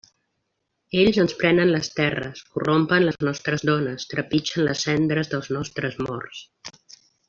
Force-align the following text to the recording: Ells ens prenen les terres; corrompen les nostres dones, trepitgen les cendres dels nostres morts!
Ells 1.01 1.19
ens 1.23 1.35
prenen 1.41 1.73
les 1.75 1.91
terres; 1.99 2.41
corrompen 2.55 3.05
les 3.09 3.21
nostres 3.29 3.69
dones, 3.73 4.09
trepitgen 4.17 4.69
les 4.71 4.85
cendres 4.91 5.35
dels 5.37 5.55
nostres 5.59 6.05
morts! 6.07 6.47